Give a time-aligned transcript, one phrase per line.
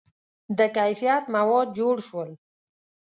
[0.57, 2.29] •د کیفیت مواد جوړ شول.